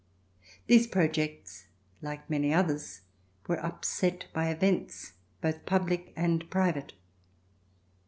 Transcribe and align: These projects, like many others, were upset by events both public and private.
These 0.65 0.87
projects, 0.87 1.67
like 2.01 2.27
many 2.27 2.51
others, 2.51 3.01
were 3.47 3.63
upset 3.63 4.25
by 4.33 4.49
events 4.49 5.13
both 5.41 5.67
public 5.67 6.11
and 6.15 6.49
private. 6.49 6.93